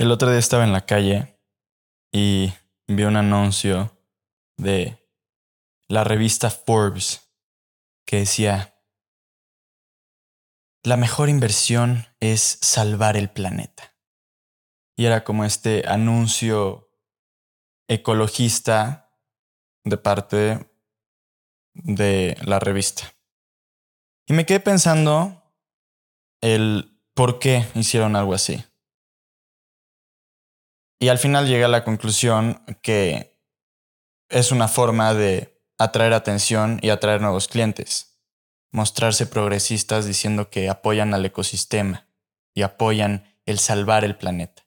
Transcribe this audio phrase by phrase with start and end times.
[0.00, 1.38] El otro día estaba en la calle
[2.10, 2.54] y
[2.88, 4.02] vi un anuncio
[4.56, 5.06] de
[5.88, 7.30] la revista Forbes
[8.06, 8.82] que decía,
[10.82, 13.94] la mejor inversión es salvar el planeta.
[14.96, 16.90] Y era como este anuncio
[17.86, 19.14] ecologista
[19.84, 20.72] de parte
[21.74, 23.12] de la revista.
[24.26, 25.52] Y me quedé pensando
[26.40, 28.64] el por qué hicieron algo así.
[31.02, 33.40] Y al final llegué a la conclusión que
[34.28, 38.20] es una forma de atraer atención y atraer nuevos clientes.
[38.70, 42.06] Mostrarse progresistas diciendo que apoyan al ecosistema
[42.54, 44.62] y apoyan el salvar el planeta.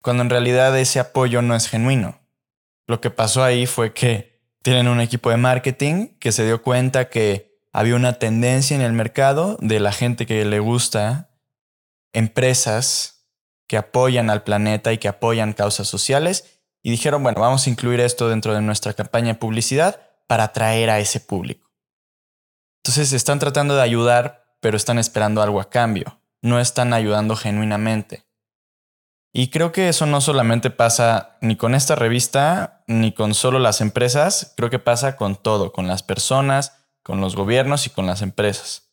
[0.00, 2.20] Cuando en realidad ese apoyo no es genuino.
[2.86, 7.10] Lo que pasó ahí fue que tienen un equipo de marketing que se dio cuenta
[7.10, 11.30] que había una tendencia en el mercado de la gente que le gusta
[12.12, 13.11] empresas
[13.72, 18.00] que apoyan al planeta y que apoyan causas sociales y dijeron, bueno, vamos a incluir
[18.00, 21.70] esto dentro de nuestra campaña de publicidad para atraer a ese público.
[22.82, 26.20] Entonces están tratando de ayudar, pero están esperando algo a cambio.
[26.42, 28.26] No están ayudando genuinamente.
[29.32, 33.80] Y creo que eso no solamente pasa ni con esta revista, ni con solo las
[33.80, 38.20] empresas, creo que pasa con todo, con las personas, con los gobiernos y con las
[38.20, 38.92] empresas.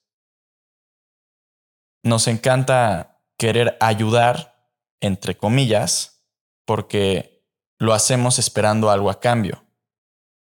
[2.01, 4.58] Nos encanta querer ayudar,
[5.01, 6.23] entre comillas,
[6.65, 7.45] porque
[7.77, 9.63] lo hacemos esperando algo a cambio.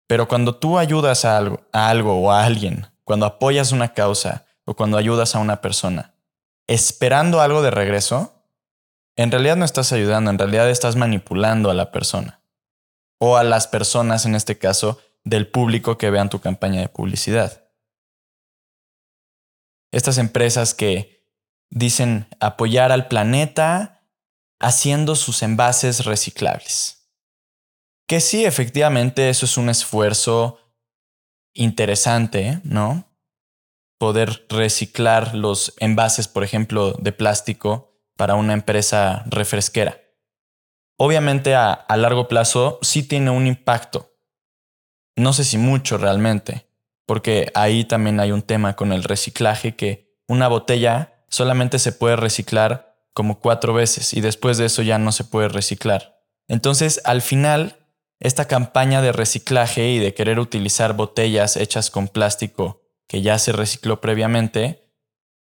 [0.07, 4.45] Pero cuando tú ayudas a algo, a algo o a alguien, cuando apoyas una causa
[4.65, 6.15] o cuando ayudas a una persona,
[6.67, 8.43] esperando algo de regreso,
[9.15, 12.41] en realidad no estás ayudando, en realidad estás manipulando a la persona.
[13.19, 17.63] O a las personas, en este caso, del público que vean tu campaña de publicidad.
[19.91, 21.25] Estas empresas que
[21.69, 23.94] dicen apoyar al planeta
[24.65, 27.07] haciendo sus envases reciclables.
[28.07, 30.57] Que sí, efectivamente, eso es un esfuerzo
[31.53, 33.15] interesante, ¿no?
[33.99, 40.01] Poder reciclar los envases, por ejemplo, de plástico para una empresa refresquera.
[40.97, 44.15] Obviamente a, largo plazo sí tiene un impacto,
[45.15, 46.67] no sé si mucho realmente,
[47.05, 52.15] porque ahí también hay un tema con el reciclaje que una botella solamente se puede
[52.15, 56.21] reciclar como cuatro veces y después de eso ya no se puede reciclar.
[56.49, 57.87] Entonces, al final,
[58.19, 63.53] esta campaña de reciclaje y de querer utilizar botellas hechas con plástico que ya se
[63.53, 64.91] recicló previamente,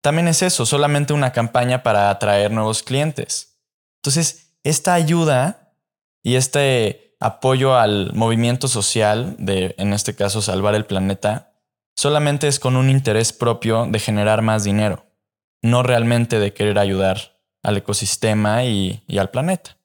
[0.02, 3.60] también es eso, solamente una campaña para atraer nuevos clientes.
[4.00, 5.76] Entonces, esta ayuda
[6.24, 11.54] y este apoyo al movimiento social de, en este caso, salvar el planeta,
[11.96, 15.06] solamente es con un interés propio de generar más dinero,
[15.62, 17.31] no realmente de querer ayudar
[17.64, 19.78] al ecosistema y, al planeta.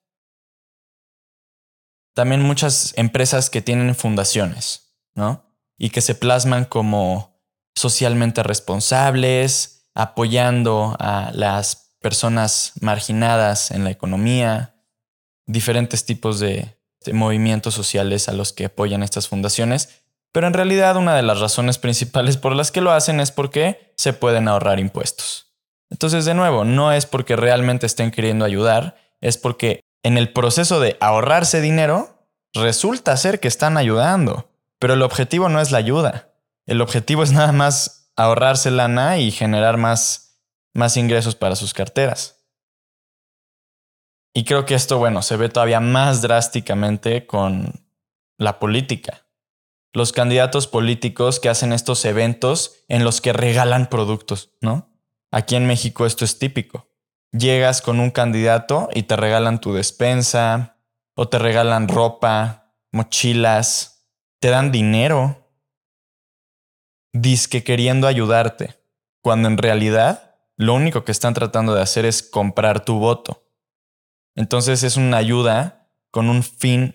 [2.14, 5.44] También muchas empresas que tienen fundaciones, ¿no?
[5.76, 7.36] Y que se plasman como
[7.74, 14.74] socialmente responsables, apoyando a las personas marginadas en la economía,
[15.46, 16.74] diferentes tipos de,
[17.12, 21.78] movimientos sociales a los que apoyan estas fundaciones, pero en realidad una de las razones
[21.78, 25.45] principales por las que lo hacen es porque se pueden ahorrar impuestos.
[25.90, 30.80] Entonces, de nuevo, no es porque realmente estén queriendo ayudar, es porque en el proceso
[30.80, 36.32] de ahorrarse dinero, resulta ser que están ayudando, pero el objetivo no es la ayuda.
[36.66, 40.42] El objetivo es nada más ahorrarse lana y generar más,
[40.74, 42.44] más ingresos para sus carteras.
[44.34, 47.86] Y creo que esto, bueno, se ve todavía más drásticamente con
[48.38, 49.26] la política.
[49.92, 54.95] Los candidatos políticos que hacen estos eventos en los que regalan productos, ¿no?
[55.30, 56.88] Aquí en México esto es típico.
[57.32, 60.76] Llegas con un candidato y te regalan tu despensa,
[61.14, 65.50] o te regalan ropa, mochilas, te dan dinero.
[67.12, 68.78] Disque queriendo ayudarte,
[69.22, 73.50] cuando en realidad lo único que están tratando de hacer es comprar tu voto.
[74.34, 76.94] Entonces es una ayuda con un fin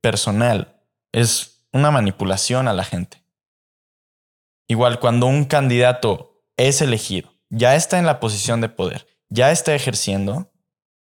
[0.00, 0.82] personal.
[1.12, 3.22] Es una manipulación a la gente.
[4.68, 9.74] Igual cuando un candidato es elegido, ya está en la posición de poder, ya está
[9.74, 10.50] ejerciendo,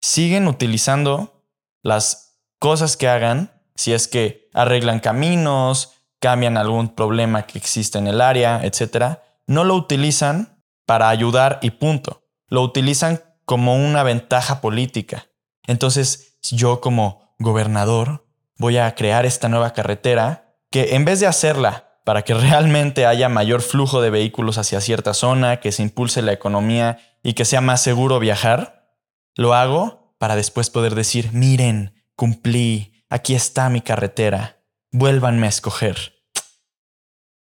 [0.01, 1.45] siguen utilizando
[1.83, 8.07] las cosas que hagan, si es que arreglan caminos, cambian algún problema que existe en
[8.07, 9.17] el área, etc.,
[9.47, 12.23] no lo utilizan para ayudar y punto.
[12.47, 15.27] Lo utilizan como una ventaja política.
[15.67, 21.90] Entonces, yo como gobernador voy a crear esta nueva carretera que en vez de hacerla
[22.03, 26.33] para que realmente haya mayor flujo de vehículos hacia cierta zona, que se impulse la
[26.33, 28.97] economía y que sea más seguro viajar,
[29.35, 36.25] lo hago para después poder decir, miren, cumplí, aquí está mi carretera, vuélvanme a escoger.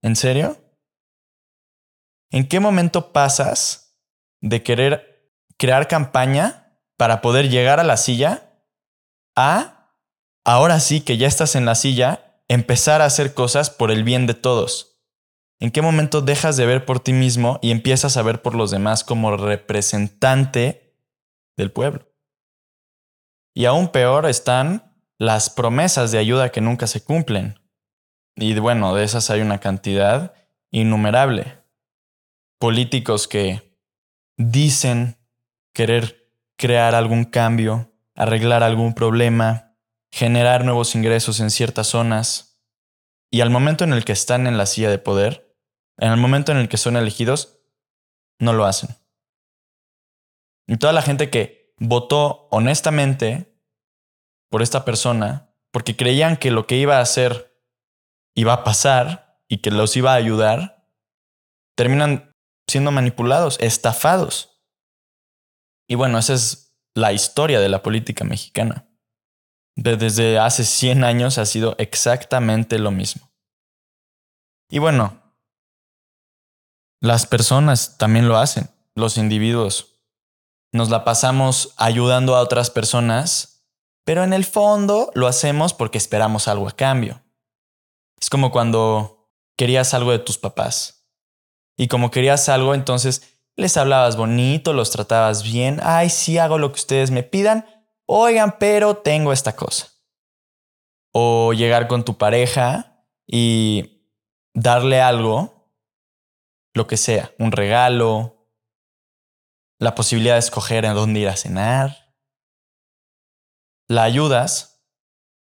[0.02, 0.58] ¿En serio?
[2.30, 4.00] ¿En qué momento pasas
[4.42, 8.64] de querer crear campaña para poder llegar a la silla
[9.36, 9.96] a,
[10.44, 14.28] ahora sí que ya estás en la silla, empezar a hacer cosas por el bien
[14.28, 15.00] de todos?
[15.60, 18.72] ¿En qué momento dejas de ver por ti mismo y empiezas a ver por los
[18.72, 20.98] demás como representante
[21.56, 22.12] del pueblo?
[23.54, 27.60] Y aún peor están las promesas de ayuda que nunca se cumplen.
[28.36, 30.34] Y bueno, de esas hay una cantidad
[30.72, 31.62] innumerable
[32.60, 33.78] políticos que
[34.38, 35.18] dicen
[35.74, 39.71] querer crear algún cambio, arreglar algún problema,
[40.12, 42.60] generar nuevos ingresos en ciertas zonas,
[43.32, 45.56] y al momento en el que están en la silla de poder,
[45.98, 47.60] en el momento en el que son elegidos,
[48.40, 48.98] no lo hacen.
[50.68, 53.58] Y toda la gente que votó honestamente
[54.50, 57.58] por esta persona, porque creían que lo que iba a hacer
[58.36, 60.88] iba a pasar y que los iba a ayudar,
[61.76, 62.36] terminan
[62.68, 64.62] siendo manipulados, estafados.
[65.88, 68.88] Y bueno, esa es la historia de la política mexicana.
[69.76, 73.32] Desde hace 100 años ha sido exactamente lo mismo.
[74.70, 75.22] Y bueno,
[77.02, 80.00] las personas también lo hacen, los individuos.
[80.72, 83.66] Nos la pasamos ayudando a otras personas,
[84.06, 87.22] pero en el fondo lo hacemos porque esperamos algo a cambio.
[88.20, 91.10] Es como cuando querías algo de tus papás
[91.78, 95.80] y como querías algo, entonces les hablabas bonito, los tratabas bien.
[95.84, 97.66] Ay, sí hago lo que ustedes me pidan.
[98.14, 99.88] Oigan, pero tengo esta cosa.
[101.14, 104.06] O llegar con tu pareja y
[104.54, 105.72] darle algo,
[106.74, 108.50] lo que sea, un regalo,
[109.80, 112.14] la posibilidad de escoger en dónde ir a cenar.
[113.88, 114.84] La ayudas,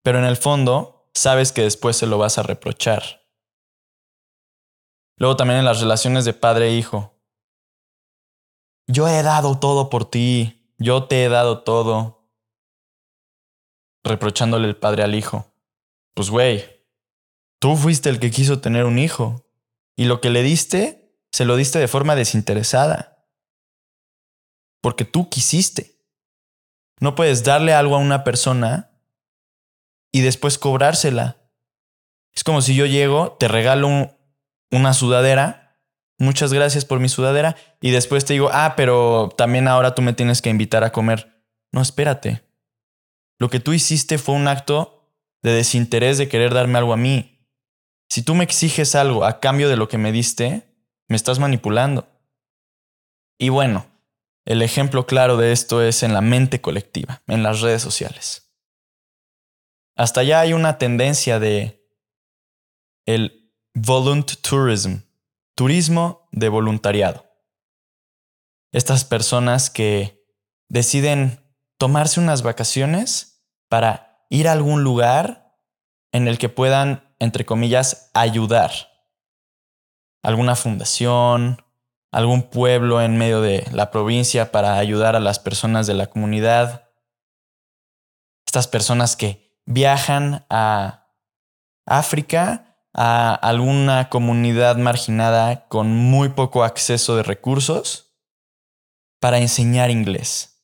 [0.02, 3.22] pero en el fondo sabes que después se lo vas a reprochar.
[5.18, 7.22] Luego también en las relaciones de padre e hijo.
[8.88, 12.17] Yo he dado todo por ti, yo te he dado todo.
[14.08, 15.54] Reprochándole el padre al hijo.
[16.14, 16.66] Pues güey,
[17.60, 19.46] tú fuiste el que quiso tener un hijo.
[19.96, 23.26] Y lo que le diste, se lo diste de forma desinteresada.
[24.82, 26.00] Porque tú quisiste.
[27.00, 28.92] No puedes darle algo a una persona
[30.12, 31.38] y después cobrársela.
[32.34, 34.12] Es como si yo llego, te regalo un,
[34.72, 35.80] una sudadera,
[36.18, 40.14] muchas gracias por mi sudadera, y después te digo, ah, pero también ahora tú me
[40.14, 41.44] tienes que invitar a comer.
[41.72, 42.47] No, espérate.
[43.40, 45.14] Lo que tú hiciste fue un acto
[45.44, 47.48] de desinterés de querer darme algo a mí.
[48.10, 50.76] Si tú me exiges algo a cambio de lo que me diste,
[51.08, 52.08] me estás manipulando.
[53.38, 53.86] Y bueno,
[54.46, 58.56] el ejemplo claro de esto es en la mente colectiva, en las redes sociales.
[59.96, 61.86] Hasta allá hay una tendencia de
[63.06, 63.52] el
[64.42, 65.02] tourism,
[65.56, 67.26] turismo de voluntariado.
[68.72, 70.26] Estas personas que
[70.70, 71.47] deciden
[71.78, 75.56] tomarse unas vacaciones para ir a algún lugar
[76.12, 78.72] en el que puedan, entre comillas, ayudar.
[80.24, 81.62] Alguna fundación,
[82.12, 86.90] algún pueblo en medio de la provincia para ayudar a las personas de la comunidad.
[88.46, 91.12] Estas personas que viajan a
[91.86, 98.18] África a alguna comunidad marginada con muy poco acceso de recursos
[99.20, 100.57] para enseñar inglés.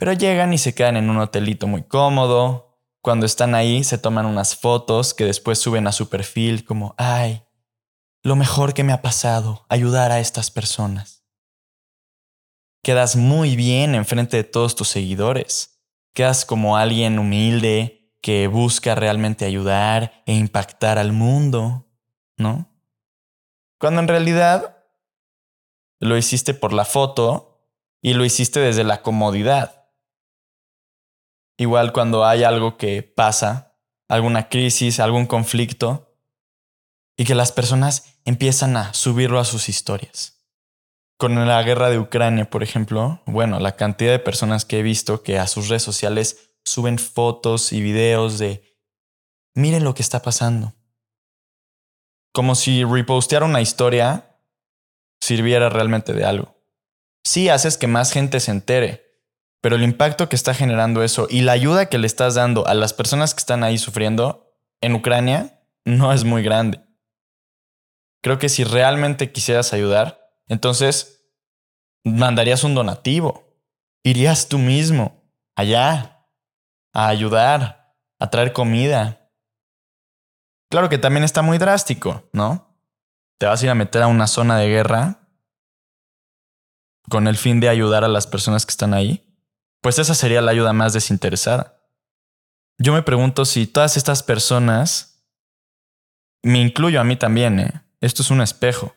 [0.00, 2.80] Pero llegan y se quedan en un hotelito muy cómodo.
[3.02, 7.42] Cuando están ahí se toman unas fotos que después suben a su perfil como, ay,
[8.22, 11.26] lo mejor que me ha pasado, ayudar a estas personas.
[12.82, 15.82] Quedas muy bien enfrente de todos tus seguidores.
[16.14, 21.90] Quedas como alguien humilde, que busca realmente ayudar e impactar al mundo,
[22.38, 22.74] ¿no?
[23.78, 24.78] Cuando en realidad
[25.98, 27.68] lo hiciste por la foto
[28.00, 29.79] y lo hiciste desde la comodidad.
[31.60, 33.76] Igual cuando hay algo que pasa,
[34.08, 36.16] alguna crisis, algún conflicto,
[37.18, 40.42] y que las personas empiezan a subirlo a sus historias.
[41.18, 45.22] Con la guerra de Ucrania, por ejemplo, bueno, la cantidad de personas que he visto
[45.22, 48.78] que a sus redes sociales suben fotos y videos de,
[49.54, 50.72] miren lo que está pasando.
[52.32, 54.38] Como si repostear una historia
[55.20, 56.56] sirviera realmente de algo.
[57.22, 59.09] Sí haces que más gente se entere,
[59.60, 62.74] pero el impacto que está generando eso y la ayuda que le estás dando a
[62.74, 66.80] las personas que están ahí sufriendo en Ucrania no es muy grande.
[68.22, 71.26] Creo que si realmente quisieras ayudar, entonces
[72.04, 73.56] mandarías un donativo,
[74.02, 75.22] irías tú mismo,
[75.56, 76.26] allá,
[76.92, 79.30] a ayudar, a traer comida.
[80.70, 82.76] Claro que también está muy drástico, ¿no?
[83.38, 85.28] Te vas a ir a meter a una zona de guerra
[87.08, 89.29] con el fin de ayudar a las personas que están ahí.
[89.80, 91.80] Pues esa sería la ayuda más desinteresada.
[92.78, 95.22] Yo me pregunto si todas estas personas,
[96.42, 97.82] me incluyo a mí también, ¿eh?
[98.00, 98.94] esto es un espejo.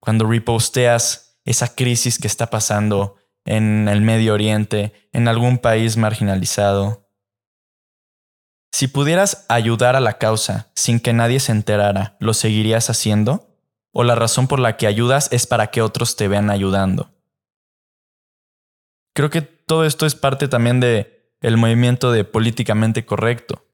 [0.00, 7.08] Cuando reposteas esa crisis que está pasando en el Medio Oriente, en algún país marginalizado.
[8.72, 13.48] Si pudieras ayudar a la causa sin que nadie se enterara, ¿lo seguirías haciendo?
[13.92, 17.10] ¿O la razón por la que ayudas es para que otros te vean ayudando?
[19.14, 23.66] Creo que todo esto es parte también de el movimiento de políticamente correcto.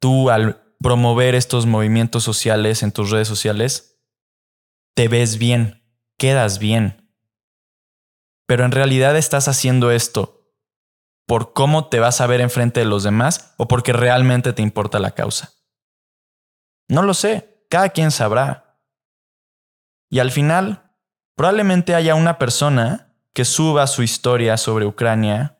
[0.00, 4.00] Tú al promover estos movimientos sociales en tus redes sociales,
[4.94, 5.82] te ves bien,
[6.16, 7.12] quedas bien,
[8.46, 10.54] pero en realidad estás haciendo esto
[11.26, 14.98] por cómo te vas a ver enfrente de los demás o porque realmente te importa
[14.98, 15.52] la causa.
[16.88, 18.80] No lo sé, cada quien sabrá.
[20.10, 20.94] Y al final,
[21.36, 25.58] probablemente haya una persona que suba su historia sobre Ucrania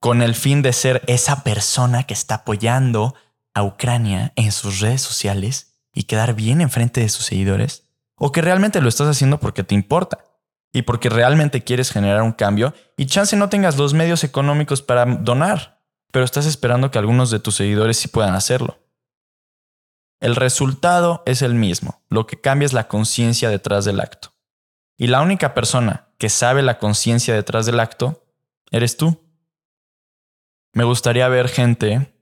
[0.00, 3.14] con el fin de ser esa persona que está apoyando
[3.54, 7.84] a Ucrania en sus redes sociales y quedar bien enfrente de sus seguidores,
[8.16, 10.24] o que realmente lo estás haciendo porque te importa
[10.72, 15.06] y porque realmente quieres generar un cambio y chance no tengas los medios económicos para
[15.06, 15.80] donar,
[16.12, 18.78] pero estás esperando que algunos de tus seguidores sí puedan hacerlo.
[20.20, 24.32] El resultado es el mismo, lo que cambia es la conciencia detrás del acto.
[24.98, 28.26] Y la única persona que sabe la conciencia detrás del acto
[28.70, 29.22] eres tú.
[30.72, 32.14] Me gustaría ver gente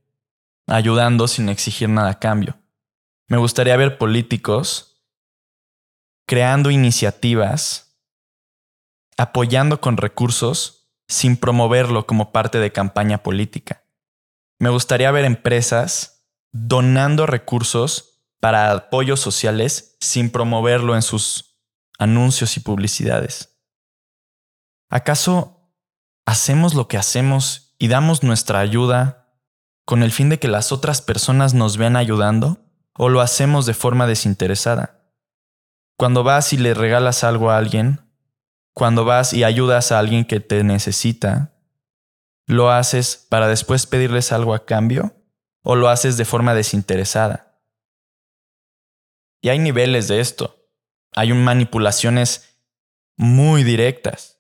[0.67, 2.59] ayudando sin exigir nada a cambio.
[3.29, 5.03] Me gustaría ver políticos
[6.27, 7.85] creando iniciativas
[9.17, 13.85] apoyando con recursos sin promoverlo como parte de campaña política.
[14.59, 21.59] Me gustaría ver empresas donando recursos para apoyos sociales sin promoverlo en sus
[21.99, 23.54] anuncios y publicidades.
[24.91, 25.73] ¿Acaso
[26.27, 29.29] hacemos lo que hacemos y damos nuestra ayuda
[29.85, 32.59] con el fin de que las otras personas nos vean ayudando
[32.95, 35.01] o lo hacemos de forma desinteresada?
[35.97, 38.01] Cuando vas y le regalas algo a alguien,
[38.75, 41.55] cuando vas y ayudas a alguien que te necesita,
[42.47, 45.15] ¿lo haces para después pedirles algo a cambio
[45.63, 47.61] o lo haces de forma desinteresada?
[49.41, 50.69] Y hay niveles de esto.
[51.13, 52.59] Hay manipulaciones
[53.17, 54.34] muy directas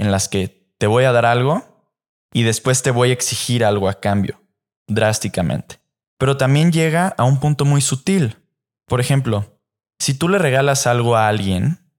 [0.00, 1.84] en las que te voy a dar algo
[2.32, 4.40] y después te voy a exigir algo a cambio,
[4.86, 5.78] drásticamente.
[6.16, 8.38] Pero también llega a un punto muy sutil.
[8.86, 9.60] Por ejemplo,
[9.98, 11.92] si tú le regalas algo a alguien,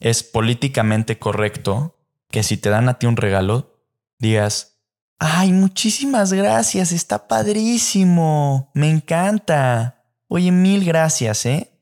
[0.00, 1.96] es políticamente correcto
[2.28, 3.80] que si te dan a ti un regalo,
[4.18, 4.80] digas,
[5.20, 10.02] ay, muchísimas gracias, está padrísimo, me encanta.
[10.26, 11.72] Oye, mil gracias, ¿eh?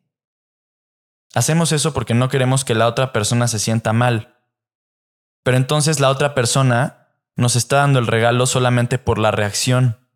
[1.35, 4.34] Hacemos eso porque no queremos que la otra persona se sienta mal.
[5.45, 10.09] Pero entonces la otra persona nos está dando el regalo solamente por la reacción.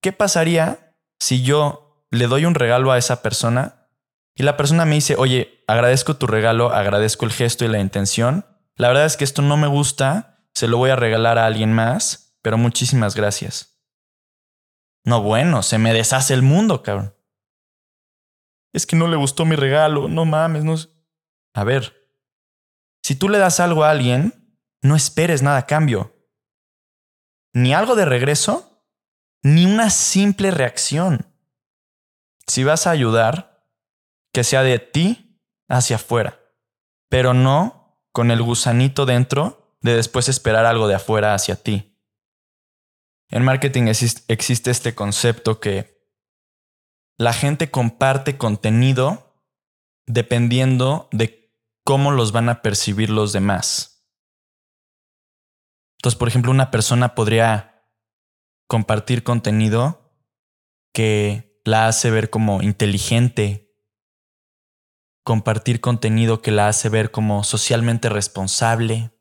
[0.00, 3.88] ¿Qué pasaría si yo le doy un regalo a esa persona
[4.34, 8.46] y la persona me dice, oye, agradezco tu regalo, agradezco el gesto y la intención.
[8.76, 11.72] La verdad es que esto no me gusta, se lo voy a regalar a alguien
[11.72, 13.80] más, pero muchísimas gracias.
[15.04, 17.14] No, bueno, se me deshace el mundo, cabrón.
[18.72, 20.76] Es que no le gustó mi regalo, no mames, no.
[21.54, 22.01] A ver,
[23.02, 26.14] si tú le das algo a alguien, no esperes nada a cambio.
[27.52, 28.86] Ni algo de regreso,
[29.42, 31.26] ni una simple reacción.
[32.46, 33.66] Si vas a ayudar,
[34.32, 36.40] que sea de ti hacia afuera,
[37.08, 41.98] pero no con el gusanito dentro de después esperar algo de afuera hacia ti.
[43.28, 46.06] En marketing existe este concepto que
[47.18, 49.42] la gente comparte contenido
[50.06, 51.41] dependiendo de
[51.84, 54.06] cómo los van a percibir los demás.
[55.98, 57.86] Entonces, por ejemplo, una persona podría
[58.68, 60.16] compartir contenido
[60.92, 63.72] que la hace ver como inteligente,
[65.24, 69.16] compartir contenido que la hace ver como socialmente responsable,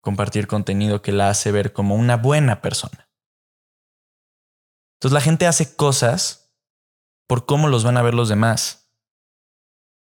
[0.00, 3.10] compartir contenido que la hace ver como una buena persona.
[4.94, 6.56] Entonces la gente hace cosas
[7.26, 8.94] por cómo los van a ver los demás.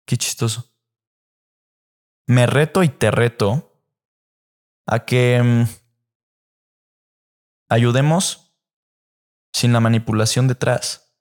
[0.06, 0.77] Qué chistoso.
[2.28, 3.82] Me reto y te reto
[4.86, 5.64] a que mm,
[7.70, 8.54] ayudemos
[9.54, 11.16] sin la manipulación detrás.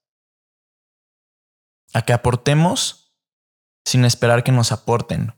[1.95, 3.17] A que aportemos
[3.85, 5.33] sin esperar que nos aporten,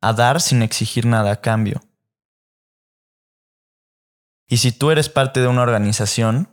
[0.00, 1.80] a dar sin exigir nada a cambio,
[4.52, 6.46] Y si tú eres parte de una organización,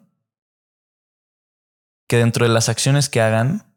[2.08, 3.76] que dentro de las acciones que hagan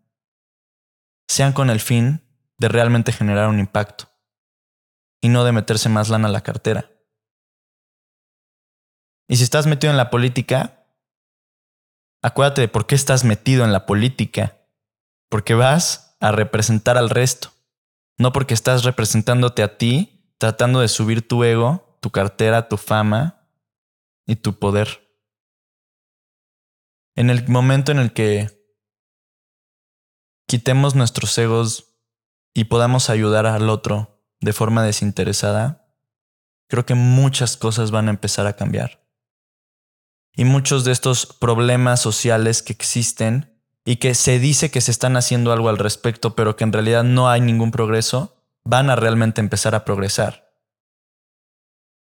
[1.26, 2.22] sean con el fin
[2.62, 4.08] de realmente generar un impacto
[5.20, 6.90] y no de meterse más lana a la cartera.
[9.28, 10.86] Y si estás metido en la política,
[12.22, 14.58] acuérdate de por qué estás metido en la política.
[15.28, 17.52] Porque vas a representar al resto.
[18.16, 23.48] No porque estás representándote a ti, tratando de subir tu ego, tu cartera, tu fama
[24.24, 25.18] y tu poder.
[27.16, 28.50] En el momento en el que
[30.46, 31.91] quitemos nuestros egos
[32.54, 35.86] y podamos ayudar al otro de forma desinteresada,
[36.68, 39.02] creo que muchas cosas van a empezar a cambiar.
[40.34, 45.16] Y muchos de estos problemas sociales que existen y que se dice que se están
[45.16, 49.40] haciendo algo al respecto, pero que en realidad no hay ningún progreso, van a realmente
[49.40, 50.52] empezar a progresar.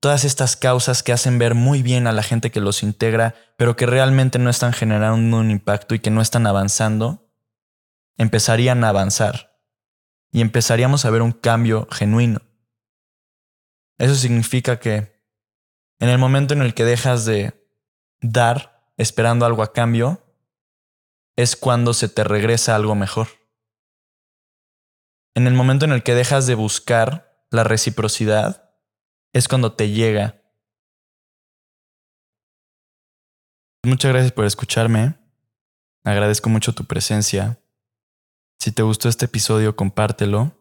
[0.01, 3.75] Todas estas causas que hacen ver muy bien a la gente que los integra, pero
[3.75, 7.27] que realmente no están generando un impacto y que no están avanzando,
[8.19, 9.54] empezarían a avanzar
[10.35, 12.41] y empezaríamos a ver un cambio genuino.
[13.99, 15.23] Eso significa que
[16.01, 17.55] en el momento en el que dejas de
[18.21, 20.21] dar esperando algo a cambio,
[21.37, 23.29] es cuando se te regresa algo mejor.
[25.37, 28.75] En el momento en el que dejas de buscar la reciprocidad,
[29.33, 30.43] es cuando te llega.
[33.85, 35.15] Muchas gracias por escucharme.
[36.03, 37.61] Agradezco mucho tu presencia.
[38.65, 40.59] Si te gustó este episodio, compártelo.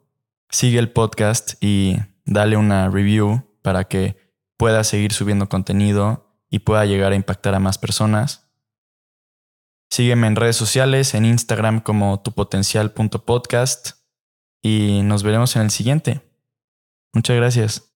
[0.49, 1.95] Sigue el podcast y
[2.25, 4.17] dale una review para que
[4.57, 8.51] pueda seguir subiendo contenido y pueda llegar a impactar a más personas.
[9.89, 13.91] Sígueme en redes sociales, en Instagram como tupotencial.podcast
[14.61, 16.29] y nos veremos en el siguiente.
[17.13, 17.89] Muchas gracias.